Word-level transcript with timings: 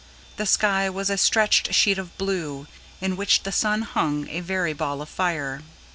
The 0.37 0.47
sky 0.47 0.89
was 0.89 1.11
a 1.11 1.15
stretched 1.19 1.75
sheet 1.75 1.99
of 1.99 2.17
blue, 2.17 2.65
in 3.01 3.15
which 3.15 3.43
the 3.43 3.51
sun 3.51 3.83
hung 3.83 4.27
a 4.29 4.39
very 4.39 4.73
ball 4.73 4.99
of 4.99 5.09
fire. 5.09 5.61